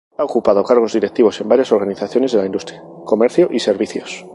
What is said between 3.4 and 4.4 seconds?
y servicios.